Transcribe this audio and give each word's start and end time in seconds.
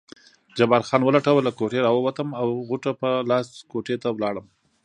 جبار 0.57 0.81
خان 0.87 1.01
ولټوه، 1.05 1.41
له 1.47 1.51
کوټې 1.59 1.79
راووتم 1.85 2.29
او 2.41 2.47
غوټه 2.67 2.91
په 3.01 3.09
لاس 3.29 3.47
کوټې 3.71 3.95
ته 4.03 4.07
ولاړم. 4.11 4.45